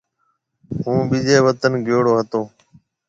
هُون 0.83 0.99
ٻيجي 1.09 1.37
وطن 1.45 1.73
گيوڙو 1.85 2.11
هتو۔ 2.19 2.41